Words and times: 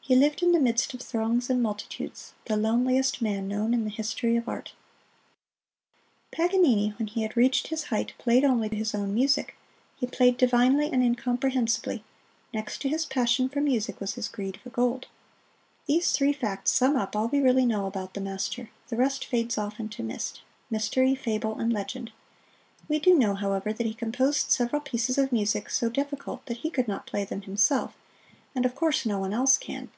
He 0.00 0.16
lived 0.16 0.42
in 0.42 0.52
the 0.52 0.58
midst 0.58 0.94
of 0.94 1.02
throngs 1.02 1.50
and 1.50 1.62
multitudes 1.62 2.32
the 2.46 2.56
loneliest 2.56 3.20
man 3.20 3.46
known 3.46 3.74
in 3.74 3.84
the 3.84 3.90
history 3.90 4.36
of 4.38 4.48
art. 4.48 4.72
Paganini, 6.32 6.94
when 6.98 7.08
he 7.08 7.20
had 7.24 7.36
reached 7.36 7.66
his 7.66 7.82
height, 7.92 8.14
played 8.16 8.42
only 8.42 8.74
his 8.74 8.94
own 8.94 9.12
music; 9.12 9.54
he 9.96 10.06
played 10.06 10.38
divinely 10.38 10.90
and 10.90 11.02
incomprehensibly; 11.02 12.02
next 12.54 12.80
to 12.80 12.88
his 12.88 13.04
passion 13.04 13.50
for 13.50 13.60
music 13.60 14.00
was 14.00 14.14
his 14.14 14.28
greed 14.28 14.56
for 14.56 14.70
gold. 14.70 15.08
These 15.84 16.12
three 16.12 16.32
facts 16.32 16.70
sum 16.70 16.96
up 16.96 17.14
all 17.14 17.28
we 17.28 17.40
really 17.40 17.66
know 17.66 17.84
about 17.84 18.14
the 18.14 18.22
master 18.22 18.70
the 18.88 18.96
rest 18.96 19.26
fades 19.26 19.58
off 19.58 19.78
into 19.78 20.02
mist 20.02 20.40
mystery, 20.70 21.14
fable 21.14 21.58
and 21.58 21.70
legend. 21.70 22.12
We 22.88 22.98
do 22.98 23.12
know, 23.14 23.34
however, 23.34 23.74
that 23.74 23.86
he 23.86 23.92
composed 23.92 24.50
several 24.52 24.80
pieces 24.80 25.18
of 25.18 25.32
music 25.32 25.68
so 25.68 25.90
difficult 25.90 26.46
that 26.46 26.58
he 26.60 26.70
could 26.70 26.88
not 26.88 27.04
play 27.06 27.26
them 27.26 27.42
himself, 27.42 27.92
and 28.54 28.64
of 28.64 28.74
course 28.74 29.04
no 29.04 29.18
one 29.18 29.34
else 29.34 29.58
can. 29.58 29.90